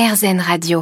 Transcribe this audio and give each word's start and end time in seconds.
RZN 0.00 0.40
Radio. 0.40 0.80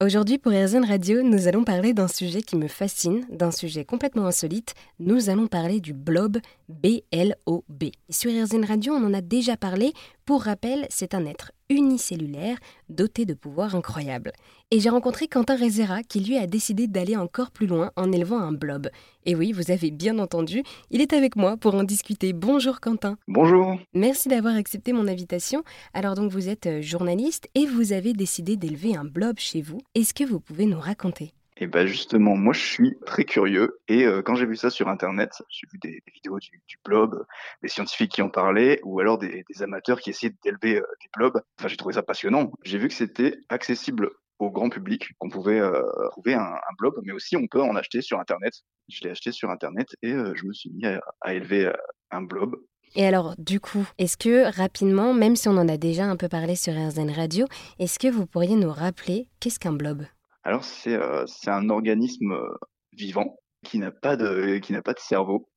Aujourd'hui 0.00 0.38
pour 0.38 0.52
RZN 0.52 0.84
Radio, 0.84 1.24
nous 1.24 1.48
allons 1.48 1.64
parler 1.64 1.92
d'un 1.92 2.06
sujet 2.06 2.40
qui 2.40 2.54
me 2.54 2.68
fascine, 2.68 3.26
d'un 3.30 3.50
sujet 3.50 3.84
complètement 3.84 4.26
insolite. 4.26 4.74
Nous 5.00 5.28
allons 5.28 5.48
parler 5.48 5.80
du 5.80 5.92
blob 5.92 6.38
B-L-O-B. 6.68 7.84
Sur 8.10 8.30
RZN 8.30 8.64
Radio, 8.64 8.92
on 8.92 9.04
en 9.04 9.12
a 9.12 9.22
déjà 9.22 9.56
parlé. 9.56 9.92
Pour 10.24 10.44
rappel, 10.44 10.86
c'est 10.88 11.14
un 11.14 11.26
être 11.26 11.50
unicellulaire 11.70 12.58
doté 12.88 13.24
de 13.24 13.34
pouvoirs 13.34 13.74
incroyables. 13.74 14.32
Et 14.70 14.80
j'ai 14.80 14.90
rencontré 14.90 15.28
Quentin 15.28 15.56
Rezera 15.56 16.02
qui 16.02 16.20
lui 16.20 16.36
a 16.36 16.46
décidé 16.46 16.86
d'aller 16.86 17.16
encore 17.16 17.50
plus 17.50 17.66
loin 17.66 17.90
en 17.96 18.12
élevant 18.12 18.38
un 18.38 18.52
blob. 18.52 18.88
Et 19.24 19.34
oui, 19.34 19.52
vous 19.52 19.70
avez 19.70 19.90
bien 19.90 20.18
entendu, 20.18 20.62
il 20.90 21.00
est 21.00 21.12
avec 21.12 21.36
moi 21.36 21.56
pour 21.56 21.74
en 21.74 21.84
discuter. 21.84 22.32
Bonjour 22.32 22.80
Quentin. 22.80 23.16
Bonjour. 23.28 23.78
Merci 23.94 24.28
d'avoir 24.28 24.54
accepté 24.54 24.92
mon 24.92 25.08
invitation. 25.08 25.62
Alors 25.94 26.14
donc 26.14 26.32
vous 26.32 26.48
êtes 26.48 26.66
euh, 26.66 26.82
journaliste 26.82 27.48
et 27.54 27.66
vous 27.66 27.92
avez 27.92 28.12
décidé 28.12 28.56
d'élever 28.56 28.96
un 28.96 29.04
blob 29.04 29.38
chez 29.38 29.62
vous. 29.62 29.80
Est-ce 29.94 30.14
que 30.14 30.24
vous 30.24 30.40
pouvez 30.40 30.66
nous 30.66 30.80
raconter? 30.80 31.32
Et 31.60 31.66
bah 31.66 31.86
justement, 31.86 32.36
moi 32.36 32.52
je 32.52 32.60
suis 32.60 32.96
très 33.04 33.24
curieux 33.24 33.80
et 33.88 34.04
euh, 34.04 34.22
quand 34.22 34.36
j'ai 34.36 34.46
vu 34.46 34.56
ça 34.56 34.70
sur 34.70 34.88
internet, 34.88 35.42
j'ai 35.48 35.66
vu 35.72 35.78
des, 35.78 36.02
vidéos 36.14 36.38
du, 36.38 36.78
blob, 36.84 37.24
des 37.62 37.68
scientifiques 37.68 38.12
qui 38.12 38.22
en 38.22 38.30
parlaient 38.30 38.80
ou 38.84 39.00
alors 39.00 39.18
des, 39.18 39.44
amateurs 39.60 40.00
qui 40.00 40.10
essayaient 40.10 40.34
d'élever 40.44 40.78
euh, 40.78 40.86
des 41.00 41.08
blobs. 41.16 41.40
Enfin, 41.58 41.68
j'ai 41.68 41.76
trouvé 41.76 41.94
ça 41.94 42.02
passionnant. 42.02 42.52
J'ai 42.64 42.78
vu 42.78 42.86
que 42.86 42.94
c'était 42.94 43.38
accessible 43.48 44.10
au 44.38 44.50
grand 44.50 44.70
public, 44.70 45.10
qu'on 45.18 45.30
pouvait 45.30 45.58
euh, 45.58 45.82
trouver 46.10 46.34
un, 46.34 46.42
un, 46.42 46.74
blob, 46.78 46.94
mais 47.02 47.12
aussi 47.12 47.36
on 47.36 47.48
peut 47.48 47.60
en 47.60 47.74
acheter 47.74 48.02
sur 48.02 48.20
internet. 48.20 48.54
Je 48.88 49.02
l'ai 49.02 49.10
acheté 49.10 49.32
sur 49.32 49.50
internet 49.50 49.88
et 50.02 50.12
je 50.12 50.46
me 50.46 50.52
suis 50.52 50.70
mis 50.70 50.86
à, 50.86 51.00
à 51.20 51.34
élever 51.34 51.72
un 52.12 52.22
blob. 52.22 52.56
Et 52.94 53.04
alors, 53.04 53.34
du 53.36 53.60
coup, 53.60 53.86
est-ce 53.98 54.16
que 54.16 54.50
rapidement, 54.56 55.12
même 55.12 55.36
si 55.36 55.48
on 55.48 55.58
en 55.58 55.68
a 55.68 55.76
déjà 55.76 56.04
un 56.04 56.16
peu 56.16 56.28
parlé 56.28 56.54
sur 56.56 56.72
RZN 56.72 57.10
Radio, 57.10 57.46
est-ce 57.78 57.98
que 57.98 58.08
vous 58.08 58.26
pourriez 58.26 58.56
nous 58.56 58.70
rappeler 58.70 59.28
qu'est-ce 59.40 59.58
qu'un 59.58 59.72
blob? 59.72 60.06
Alors 60.44 60.64
c'est 60.64 60.94
euh, 60.94 61.24
c'est 61.26 61.50
un 61.50 61.68
organisme 61.70 62.32
euh, 62.32 62.54
vivant 62.92 63.38
qui 63.64 63.78
n'a 63.78 63.90
pas 63.90 64.16
de 64.16 64.58
qui 64.58 64.72
n'a 64.72 64.82
pas 64.82 64.94
de 64.94 64.98
cerveau, 65.00 65.48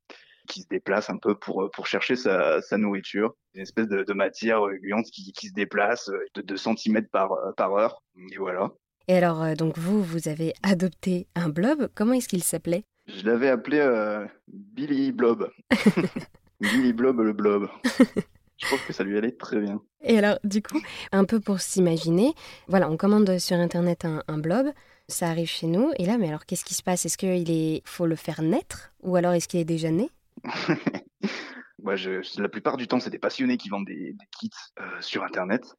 qui 0.47 0.61
se 0.61 0.67
déplace 0.67 1.09
un 1.09 1.17
peu 1.17 1.35
pour 1.35 1.69
pour 1.73 1.87
chercher 1.87 2.15
sa, 2.15 2.61
sa 2.61 2.77
nourriture, 2.77 3.33
une 3.53 3.61
espèce 3.61 3.87
de, 3.87 4.03
de 4.03 4.13
matière 4.13 4.61
gluante 4.81 5.05
qui, 5.13 5.31
qui 5.33 5.47
se 5.47 5.53
déplace 5.53 6.09
de 6.35 6.41
2 6.41 6.57
cm 6.57 7.07
par 7.11 7.29
par 7.55 7.73
heure. 7.73 8.01
Et 8.31 8.37
voilà. 8.37 8.71
Et 9.07 9.17
alors 9.17 9.43
euh, 9.43 9.55
donc 9.55 9.77
vous 9.77 10.01
vous 10.01 10.27
avez 10.27 10.53
adopté 10.63 11.27
un 11.35 11.49
blob. 11.49 11.89
Comment 11.95 12.13
est-ce 12.13 12.27
qu'il 12.29 12.43
s'appelait? 12.43 12.85
Je 13.07 13.25
l'avais 13.25 13.49
appelé 13.49 13.79
euh, 13.79 14.25
Billy 14.47 15.11
Blob. 15.11 15.49
Billy 16.61 16.93
Blob 16.93 17.19
le 17.19 17.33
blob. 17.33 17.69
Je 18.61 18.69
pense 18.69 18.81
que 18.81 18.93
ça 18.93 19.03
lui 19.03 19.17
allait 19.17 19.31
très 19.31 19.59
bien. 19.59 19.81
Et 20.03 20.17
alors, 20.17 20.37
du 20.43 20.61
coup, 20.61 20.79
un 21.11 21.25
peu 21.25 21.39
pour 21.39 21.59
s'imaginer, 21.59 22.33
voilà, 22.67 22.89
on 22.89 22.97
commande 22.97 23.37
sur 23.39 23.57
Internet 23.57 24.05
un, 24.05 24.23
un, 24.27 24.37
blob, 24.37 24.67
ça 25.07 25.27
arrive 25.27 25.49
chez 25.49 25.67
nous, 25.67 25.91
et 25.97 26.05
là, 26.05 26.17
mais 26.17 26.27
alors, 26.27 26.45
qu'est-ce 26.45 26.65
qui 26.65 26.73
se 26.73 26.83
passe? 26.83 27.05
Est-ce 27.05 27.17
qu'il 27.17 27.51
est... 27.51 27.81
faut 27.85 28.05
le 28.05 28.15
faire 28.15 28.41
naître? 28.41 28.91
Ou 29.01 29.15
alors, 29.15 29.33
est-ce 29.33 29.47
qu'il 29.47 29.59
est 29.59 29.65
déjà 29.65 29.91
né? 29.91 30.09
Moi, 31.83 31.95
je, 31.95 32.21
la 32.39 32.49
plupart 32.49 32.77
du 32.77 32.87
temps, 32.87 32.99
c'est 32.99 33.09
des 33.09 33.19
passionnés 33.19 33.57
qui 33.57 33.69
vendent 33.69 33.87
des, 33.87 34.13
des 34.13 34.27
kits 34.39 34.51
euh, 34.79 34.83
sur 35.01 35.23
Internet. 35.23 35.75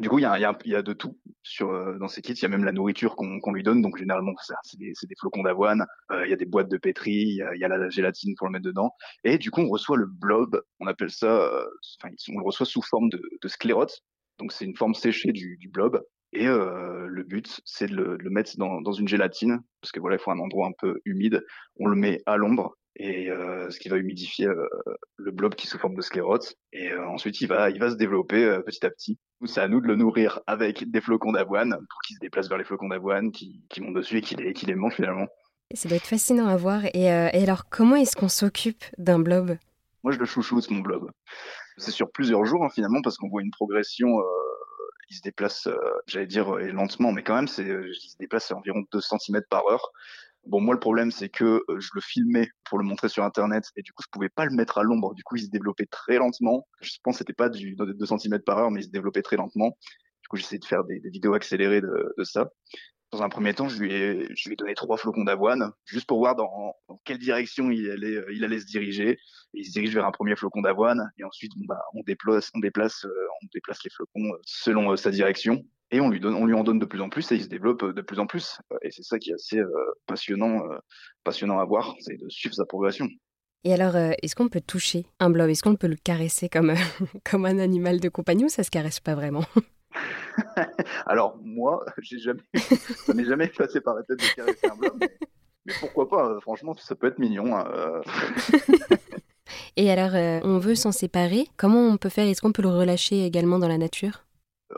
Du 0.00 0.08
coup, 0.08 0.18
il 0.18 0.22
y 0.22 0.26
a, 0.26 0.38
y, 0.38 0.44
a, 0.44 0.56
y 0.64 0.74
a, 0.74 0.82
de 0.82 0.92
tout 0.92 1.18
sur 1.42 1.70
euh, 1.70 1.96
dans 1.98 2.08
ces 2.08 2.20
kits. 2.20 2.32
Il 2.32 2.42
y 2.42 2.44
a 2.44 2.48
même 2.48 2.64
la 2.64 2.72
nourriture 2.72 3.16
qu'on 3.16 3.40
qu 3.40 3.50
lui 3.52 3.62
donne. 3.62 3.82
Donc 3.82 3.96
généralement, 3.96 4.32
c'est 4.62 4.78
des, 4.78 4.92
des, 5.02 5.14
flocons 5.18 5.42
d'avoine. 5.42 5.86
Euh, 6.10 6.26
il 6.26 6.30
y 6.30 6.32
a 6.32 6.36
des 6.36 6.44
boîtes 6.44 6.68
de 6.68 6.76
pétri. 6.76 7.12
Il 7.12 7.34
y, 7.34 7.60
y 7.60 7.64
a, 7.64 7.68
la 7.68 7.88
gélatine 7.88 8.34
pour 8.36 8.46
le 8.46 8.52
mettre 8.52 8.64
dedans. 8.64 8.90
Et 9.24 9.38
du 9.38 9.50
coup, 9.50 9.60
on 9.62 9.68
reçoit 9.68 9.96
le 9.96 10.06
blob. 10.06 10.60
On 10.80 10.86
appelle 10.86 11.10
ça. 11.10 11.40
Euh, 11.40 11.64
enfin, 12.00 12.14
on 12.28 12.38
le 12.38 12.44
reçoit 12.44 12.66
sous 12.66 12.82
forme 12.82 13.08
de, 13.08 13.22
de 13.40 13.48
sclérote. 13.48 14.02
Donc 14.38 14.52
c'est 14.52 14.64
une 14.66 14.76
forme 14.76 14.94
séchée 14.94 15.32
du, 15.32 15.56
du 15.58 15.68
blob. 15.68 16.02
Et 16.32 16.46
euh, 16.46 17.06
le 17.08 17.22
but, 17.22 17.60
c'est 17.64 17.86
de, 17.86 17.94
de 17.94 18.16
le, 18.20 18.30
mettre 18.30 18.58
dans, 18.58 18.82
dans 18.82 18.92
une 18.92 19.08
gélatine, 19.08 19.60
parce 19.80 19.92
que 19.92 20.00
voilà, 20.00 20.16
il 20.16 20.18
faut 20.18 20.30
un 20.30 20.38
endroit 20.38 20.66
un 20.66 20.72
peu 20.78 21.00
humide. 21.04 21.42
On 21.78 21.86
le 21.86 21.96
met 21.96 22.20
à 22.26 22.36
l'ombre 22.36 22.76
et 22.98 23.30
euh, 23.30 23.70
ce 23.70 23.78
qui 23.78 23.88
va 23.88 23.96
humidifier 23.96 24.46
euh, 24.46 24.68
le 25.16 25.30
blob 25.30 25.54
qui 25.54 25.66
est 25.66 25.70
sous 25.70 25.78
forme 25.78 25.94
de 25.94 26.00
sclérote. 26.00 26.54
Et 26.72 26.90
euh, 26.90 27.06
ensuite, 27.08 27.40
il 27.40 27.48
va, 27.48 27.70
il 27.70 27.78
va 27.78 27.90
se 27.90 27.96
développer 27.96 28.44
euh, 28.44 28.60
petit 28.60 28.84
à 28.86 28.90
petit. 28.90 29.18
C'est 29.44 29.60
à 29.60 29.68
nous 29.68 29.80
de 29.80 29.86
le 29.86 29.96
nourrir 29.96 30.40
avec 30.46 30.90
des 30.90 31.00
flocons 31.00 31.32
d'avoine 31.32 31.76
pour 31.90 32.00
qu'il 32.06 32.16
se 32.16 32.20
déplace 32.20 32.48
vers 32.48 32.58
les 32.58 32.64
flocons 32.64 32.88
d'avoine, 32.88 33.32
qui, 33.32 33.62
qui 33.68 33.82
montent 33.82 33.94
dessus 33.94 34.18
et 34.18 34.20
qui 34.22 34.34
les, 34.34 34.52
qui 34.54 34.66
les 34.66 34.74
mange 34.74 34.94
finalement. 34.94 35.26
Ça 35.74 35.88
doit 35.88 35.96
être 35.96 36.06
fascinant 36.06 36.46
à 36.46 36.56
voir. 36.56 36.84
Et, 36.94 37.12
euh, 37.12 37.28
et 37.32 37.42
alors, 37.42 37.68
comment 37.68 37.96
est-ce 37.96 38.16
qu'on 38.16 38.28
s'occupe 38.28 38.84
d'un 38.96 39.18
blob? 39.18 39.58
Moi, 40.02 40.12
je 40.12 40.18
le 40.18 40.24
chouchoute, 40.24 40.70
mon 40.70 40.80
blob. 40.80 41.10
C'est 41.76 41.90
sur 41.90 42.10
plusieurs 42.10 42.46
jours, 42.46 42.64
hein, 42.64 42.70
finalement, 42.70 43.02
parce 43.02 43.18
qu'on 43.18 43.28
voit 43.28 43.42
une 43.42 43.50
progression 43.50 44.22
il 45.10 45.16
se 45.16 45.22
déplace, 45.22 45.66
euh, 45.66 45.76
j'allais 46.06 46.26
dire 46.26 46.54
euh, 46.54 46.70
lentement, 46.72 47.12
mais 47.12 47.22
quand 47.22 47.34
même, 47.34 47.48
c'est, 47.48 47.64
il 47.64 48.10
se 48.10 48.16
déplace 48.18 48.50
à 48.50 48.56
environ 48.56 48.84
2 48.92 49.00
cm 49.00 49.42
par 49.48 49.66
heure. 49.68 49.92
Bon, 50.46 50.60
moi, 50.60 50.74
le 50.74 50.80
problème, 50.80 51.10
c'est 51.10 51.28
que 51.28 51.64
je 51.68 51.88
le 51.94 52.00
filmais 52.00 52.48
pour 52.64 52.78
le 52.78 52.84
montrer 52.84 53.08
sur 53.08 53.24
Internet 53.24 53.64
et 53.76 53.82
du 53.82 53.92
coup, 53.92 54.02
je 54.04 54.08
pouvais 54.12 54.28
pas 54.28 54.44
le 54.44 54.54
mettre 54.54 54.78
à 54.78 54.84
l'ombre. 54.84 55.12
Du 55.14 55.24
coup, 55.24 55.36
il 55.36 55.42
se 55.42 55.50
développait 55.50 55.86
très 55.86 56.18
lentement. 56.18 56.68
Je 56.80 56.92
pense 57.02 57.16
que 57.16 57.18
c'était 57.18 57.32
pas 57.32 57.48
du 57.48 57.74
2 57.74 58.06
cm 58.06 58.40
par 58.40 58.58
heure, 58.58 58.70
mais 58.70 58.80
il 58.80 58.84
se 58.84 58.90
développait 58.90 59.22
très 59.22 59.36
lentement. 59.36 59.76
Du 60.22 60.28
coup, 60.28 60.36
j'essayais 60.36 60.60
de 60.60 60.64
faire 60.64 60.84
des, 60.84 61.00
des 61.00 61.10
vidéos 61.10 61.34
accélérées 61.34 61.80
de, 61.80 62.14
de, 62.16 62.24
ça. 62.24 62.48
Dans 63.10 63.22
un 63.22 63.28
premier 63.28 63.54
temps, 63.54 63.68
je 63.68 63.80
lui 63.80 63.92
ai, 63.92 64.28
je 64.36 64.48
lui 64.48 64.54
ai 64.54 64.56
donné 64.56 64.74
trois 64.74 64.96
flocons 64.96 65.24
d'avoine, 65.24 65.72
juste 65.84 66.06
pour 66.06 66.18
voir 66.18 66.36
dans, 66.36 66.74
dans, 66.88 67.00
quelle 67.04 67.18
direction 67.18 67.70
il 67.70 67.90
allait, 67.90 68.20
il 68.32 68.44
allait 68.44 68.60
se 68.60 68.66
diriger. 68.66 69.10
Et 69.10 69.18
il 69.54 69.64
se 69.64 69.72
dirige 69.72 69.94
vers 69.94 70.06
un 70.06 70.12
premier 70.12 70.36
flocon 70.36 70.62
d'avoine, 70.62 71.10
et 71.18 71.24
ensuite, 71.24 71.52
bah, 71.68 71.80
on 71.94 72.02
déplace, 72.02 72.50
on 72.54 72.60
déplace, 72.60 73.04
euh, 73.04 73.26
on 73.42 73.46
déplace 73.52 73.82
les 73.84 73.90
flocons 73.90 74.32
selon 74.44 74.92
euh, 74.92 74.96
sa 74.96 75.10
direction, 75.10 75.64
et 75.96 76.00
on 76.00 76.10
lui 76.10 76.20
donne, 76.20 76.34
on 76.34 76.46
lui 76.46 76.54
en 76.54 76.62
donne 76.62 76.78
de 76.78 76.84
plus 76.84 77.00
en 77.00 77.08
plus, 77.08 77.30
et 77.32 77.36
il 77.36 77.42
se 77.42 77.48
développe 77.48 77.84
de 77.84 78.02
plus 78.02 78.18
en 78.18 78.26
plus. 78.26 78.58
Et 78.82 78.90
c'est 78.90 79.02
ça 79.02 79.18
qui 79.18 79.30
est 79.30 79.34
assez 79.34 79.58
euh, 79.58 79.68
passionnant, 80.06 80.62
passionnant 81.24 81.58
à 81.58 81.64
voir, 81.64 81.94
c'est 82.00 82.16
de 82.16 82.28
suivre 82.28 82.54
sa 82.54 82.64
progression. 82.64 83.08
Et 83.64 83.72
alors, 83.72 83.96
est-ce 83.96 84.36
qu'on 84.36 84.48
peut 84.48 84.60
toucher 84.60 85.06
un 85.18 85.30
blob? 85.30 85.48
Est-ce 85.48 85.62
qu'on 85.62 85.74
peut 85.74 85.88
le 85.88 85.96
caresser 85.96 86.48
comme, 86.48 86.74
comme 87.28 87.46
un 87.46 87.58
animal 87.58 87.98
de 87.98 88.08
compagnie 88.08 88.44
ou 88.44 88.48
ça 88.48 88.62
se 88.62 88.70
caresse 88.70 89.00
pas 89.00 89.14
vraiment? 89.14 89.44
Alors 91.06 91.38
moi, 91.42 91.84
j'ai 91.98 92.18
jamais, 92.18 92.42
ça 92.54 93.14
m'est 93.14 93.24
jamais 93.24 93.48
passé 93.48 93.80
par 93.80 93.94
la 93.94 94.02
tête 94.02 94.18
de 94.18 94.34
caresser 94.34 94.66
un 94.70 94.76
blob, 94.76 94.96
mais, 95.00 95.08
mais, 95.64 95.72
pourquoi 95.80 96.08
pas? 96.08 96.38
Franchement, 96.40 96.74
ça 96.74 96.94
peut 96.94 97.06
être 97.06 97.18
mignon. 97.18 97.58
Euh... 97.58 98.02
Et 99.76 99.90
alors, 99.90 100.14
euh, 100.14 100.40
on 100.42 100.58
veut 100.58 100.74
s'en 100.74 100.92
séparer. 100.92 101.46
Comment 101.56 101.80
on 101.80 101.96
peut 101.96 102.08
faire? 102.08 102.26
Est-ce 102.26 102.40
qu'on 102.40 102.52
peut 102.52 102.62
le 102.62 102.68
relâcher 102.68 103.24
également 103.24 103.58
dans 103.58 103.68
la 103.68 103.78
nature? 103.78 104.25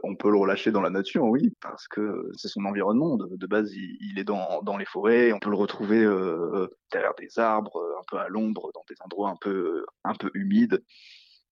On 0.03 0.16
peut 0.16 0.31
le 0.31 0.37
relâcher 0.37 0.71
dans 0.71 0.81
la 0.81 0.91
nature, 0.91 1.25
oui, 1.25 1.53
parce 1.60 1.88
que 1.88 2.31
c'est 2.37 2.49
son 2.49 2.65
environnement. 2.65 3.16
De, 3.16 3.47
base, 3.47 3.72
il, 3.75 4.19
est 4.19 4.25
dans, 4.25 4.62
dans 4.62 4.76
les 4.76 4.84
forêts. 4.84 5.32
On 5.32 5.38
peut 5.38 5.50
le 5.50 5.56
retrouver 5.56 6.04
euh, 6.04 6.69
derrière 6.93 7.15
des 7.19 7.38
arbres, 7.38 7.82
un 7.99 8.03
peu 8.06 8.19
à 8.19 8.28
l'ombre, 8.28 8.71
dans 8.75 8.84
des 8.88 8.97
endroits 9.00 9.31
un 9.31 9.37
peu, 9.41 9.84
un 10.04 10.15
peu 10.15 10.31
humides. 10.34 10.82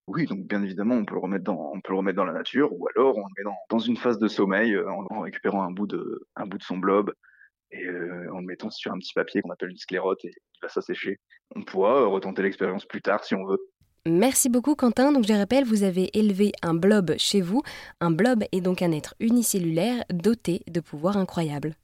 Oui, 0.09 0.27
donc 0.27 0.47
bien 0.47 0.63
évidemment, 0.63 0.95
on 0.95 1.05
peut 1.05 1.15
le 1.15 1.21
remettre 1.21 1.45
dans, 1.45 1.73
on 1.75 1.81
peut 1.81 1.93
le 1.93 1.99
remettre 1.99 2.17
dans 2.17 2.25
la 2.25 2.33
nature, 2.33 2.73
ou 2.73 2.87
alors 2.89 3.17
on 3.17 3.23
le 3.23 3.33
met 3.37 3.43
dans, 3.43 3.57
dans 3.71 3.81
une 3.81 3.97
phase 3.97 4.19
de 4.19 4.29
sommeil 4.29 4.75
euh, 4.75 4.89
en, 4.89 5.05
en, 5.11 5.21
récupérant 5.21 5.63
un 5.63 5.73
bout 5.73 5.89
de, 5.89 6.29
un 6.37 6.47
bout 6.47 6.59
de 6.59 6.63
son 6.63 6.79
blob 6.79 7.13
et 7.73 7.85
euh, 7.85 8.33
en 8.33 8.39
le 8.39 8.47
mettant 8.47 8.71
sur 8.71 8.93
un 8.93 8.99
petit 8.99 9.13
papier 9.15 9.43
qu'on 9.43 9.51
appelle 9.51 9.71
une 9.71 9.77
sclérote 9.77 10.25
et 10.25 10.31
il 10.31 10.59
va 10.63 10.69
s'assécher. 10.69 11.19
On 11.55 11.65
pourra 11.65 12.03
euh, 12.03 12.07
retenter 12.07 12.43
l'expérience 12.43 12.87
plus 12.87 13.03
tard 13.03 13.25
si 13.25 13.35
on 13.35 13.45
veut. 13.45 13.59
Merci 14.09 14.49
beaucoup 14.49 14.77
Quentin. 14.77 15.11
Donc 15.11 15.27
je 15.27 15.33
rappelle, 15.33 15.65
vous 15.65 15.83
avez 15.83 16.17
élevé 16.17 16.53
un 16.63 16.75
blob 16.75 17.15
chez 17.19 17.41
vous. 17.41 17.63
Un 18.01 18.13
blob 18.13 18.45
est 18.53 18.61
donc 18.61 18.81
un 18.81 18.93
être 18.93 19.17
unicellulaire 19.19 20.05
doté 20.13 20.63
de 20.71 20.79
pouvoirs 20.79 21.17
incroyables. 21.17 21.75